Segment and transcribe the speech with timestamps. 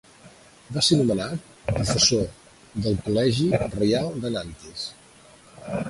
[0.77, 2.25] Va ser nomenat professor
[2.87, 4.89] del Col·legi Reial de Nantes.